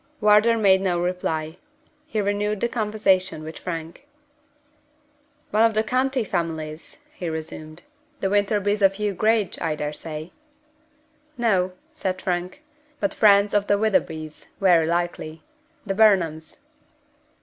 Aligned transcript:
Wardour 0.19 0.57
made 0.57 0.81
no 0.81 0.99
reply. 0.99 1.57
He 2.07 2.19
renewed 2.21 2.59
the 2.59 2.67
conversation 2.67 3.43
with 3.43 3.59
Frank. 3.59 4.07
"One 5.51 5.63
of 5.63 5.75
the 5.75 5.83
county 5.83 6.23
families?" 6.23 6.97
he 7.13 7.29
resumed. 7.29 7.83
"The 8.19 8.31
Winterbys 8.31 8.81
of 8.81 8.95
Yew 8.97 9.13
Grange, 9.13 9.61
I 9.61 9.75
dare 9.75 9.93
say?" 9.93 10.31
"No," 11.37 11.73
said 11.93 12.19
Frank; 12.19 12.63
"but 12.99 13.13
friends 13.13 13.53
of 13.53 13.67
the 13.67 13.77
Witherbys, 13.77 14.47
very 14.59 14.87
likely. 14.87 15.43
The 15.85 15.93
Burnhams." 15.93 16.57